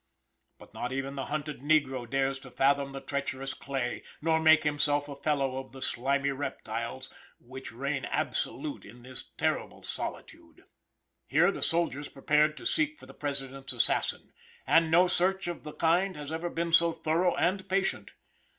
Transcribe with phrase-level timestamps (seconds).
[0.57, 5.07] But not even the hunted negro dares to fathom the treacherous clay, nor make himself
[5.07, 10.63] a fellow of the slimy reptiles which reign absolute in this terrible solitude.
[11.27, 14.31] Here the soldiers prepared to seek for the President's assassin,
[14.65, 18.13] and no search of the kind has ever been so thorough and patient.